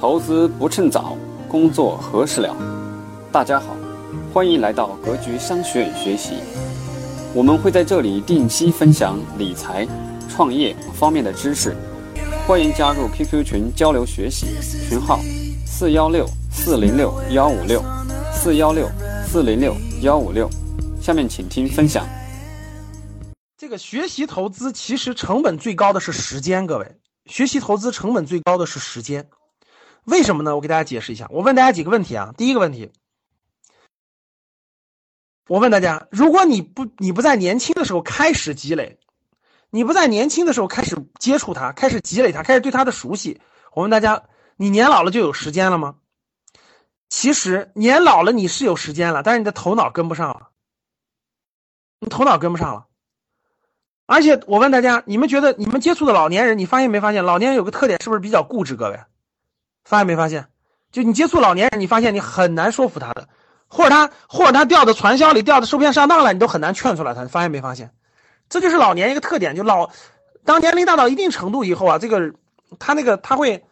[0.00, 2.56] 投资不趁早，工作何时了？
[3.32, 3.76] 大家好，
[4.32, 6.34] 欢迎来到格局商学院学习。
[7.34, 9.84] 我们会在这里定期分享理财、
[10.28, 11.76] 创业方面的知识，
[12.46, 14.46] 欢迎加入 QQ 群交流学习，
[14.88, 15.18] 群号
[15.66, 17.82] 四幺六四零六幺五六
[18.32, 18.88] 四幺六
[19.26, 20.48] 四零六幺五六。
[21.00, 22.06] 下面请听分享。
[23.56, 26.86] 这个学习投资其实成本最高的是时间，各位，
[27.26, 29.28] 学习投资成本最高的是时间。
[30.08, 30.54] 为什么呢？
[30.56, 31.26] 我给大家解释一下。
[31.30, 32.32] 我问大家几个问题啊。
[32.36, 32.90] 第一个问题，
[35.46, 38.98] 我问大家：如果你不你不在年轻的时候开始积累，
[39.68, 43.38] 你不在年轻的时候开始接触它，开始积累它，开始对它的熟悉，
[43.74, 44.22] 我问大家，
[44.56, 45.96] 你年老了就有时间了吗？
[47.10, 50.48] 其实年老了你是有时间了，但是你的头脑跟不上了，
[52.00, 52.86] 你头脑跟不上了。
[54.06, 58.74] 而且我问大家，你们觉得你们接触的老年人，你发现没发现老年人有个特点，是不是比较固执？
[58.74, 58.98] 各位？
[59.88, 60.46] 发现没发现？
[60.92, 63.26] 就你接触老年人，你发现你很难说服他的，
[63.68, 67.24] 或者他或者他掉到传销里，掉到受骗上当了，你都很难劝出来他。
[67.26, 67.90] 发现没发现？
[68.50, 69.90] 这就是老年一个特点，就老
[70.44, 72.34] 当年龄大到一定程度以后啊，这个
[72.78, 73.64] 他那个他会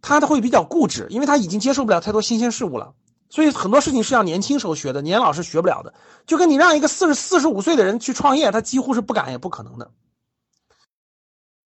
[0.00, 2.94] 他他会比较固执，因为他已经接受不了太多新鲜事物了，
[3.28, 5.92] 所以很多事情是要年轻时候学的，年老是学不了的。
[6.26, 9.90] 就跟你让一个四十四十五岁的人去创业，他几乎是不敢也不可能的。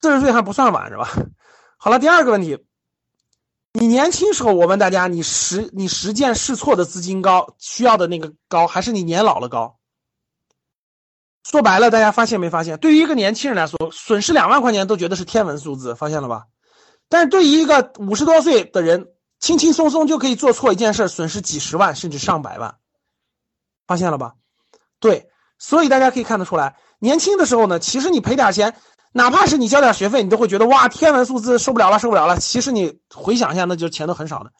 [0.00, 1.08] 四十岁还不算晚是吧？
[1.78, 2.64] 好了，第二个问题。
[3.72, 9.78] 你年轻时候，我问大家，你实你实践试错的资金高，需要的那个高，还是你年老了高？
[11.44, 12.78] 说白了，大家发现没发现？
[12.78, 16.46] 对于一个年轻人来说，损失两万块钱都觉得是天文数字，发现了吧？
[17.08, 22.76] 但是对于一个五十多岁的人，轻轻松松就可以做错一件事，损失几十万甚至上百万，
[23.86, 24.34] 发现了吧？
[24.98, 28.74] 对，所以大家可以看得出来，年轻的时候呢，其实你赔点钱。
[29.12, 32.38] 哪怕是你交点学费，你都会觉得哇，天文数字受不了了，受不了了。
[32.38, 34.52] 其实你回想一下，那就钱都很少的。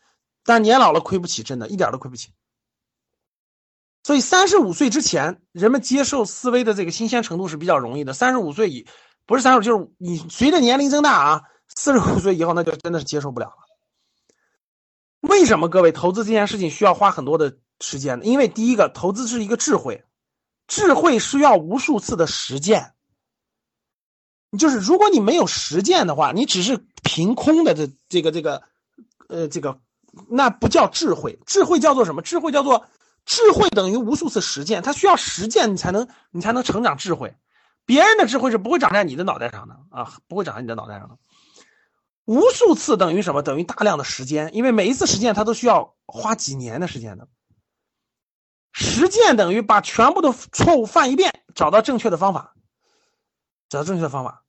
[0.45, 2.31] 但年老了亏不起，真的一点都亏不起。
[4.03, 8.13] 所以三十五岁之前，人们接受思维的这个新鲜程度是比较容易的。
[8.13, 8.87] 三十五岁以
[9.25, 11.43] 不是三十，就是你随着年龄增大啊，
[11.77, 13.55] 四十五岁以后那就真的是接受不了了。
[15.21, 18.25] 为什么各位投资这件事情需要花很多的时间呢？
[18.25, 20.03] 因为第一个，投资是一个智慧，
[20.67, 22.95] 智慧需要无数次的实践。
[24.59, 28.63] 就是如果你没有实践的话，你只是凭空的这这个这个，
[29.29, 29.79] 呃，这个
[30.29, 31.39] 那不叫智慧。
[31.47, 32.23] 智慧叫做什么？
[32.23, 32.87] 智慧叫做
[33.25, 34.83] 智慧等于无数次实践。
[34.83, 37.37] 它需要实践，你才能你才能成长智慧。
[37.87, 41.17] 别人的智慧是不会长在你的脑袋上的啊，不会长在你的脑袋上的。
[42.25, 43.43] 无数次等于什么？
[43.43, 47.29] 等于大量的时间，因为每一次实践它都需要花几年的时间的。
[48.73, 52.55] 实践等于把全部的错误犯一遍，找到正确的方法。
[53.71, 54.43] 找到正确的方法，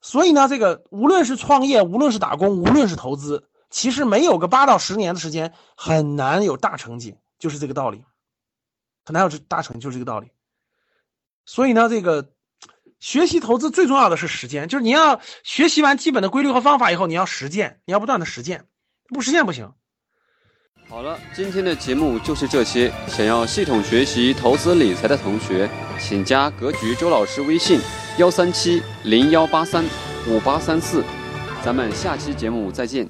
[0.00, 8.04] 所以呢，这个无论是创业，无论是打工，无论是投资，其实没有个八到十年的时间，很难有大成绩，就是这个道理。
[9.04, 10.30] 很难有这大成，就是这个道理。
[11.44, 12.30] 所以呢，这个
[13.00, 18.68] 学习投资最重要的是时间，就是你要学习完基本的规律和方法以后，你要实践，你要不断的实践，
[19.08, 19.72] 不实践不行。
[20.92, 22.92] 好了，今天的节目就是这些。
[23.08, 25.66] 想要系统学习投资理财的同学，
[25.98, 27.80] 请加格局周老师微信。
[28.18, 29.82] 幺三七零幺八三
[30.28, 31.02] 五八三四，
[31.64, 33.08] 咱们下期节目再见。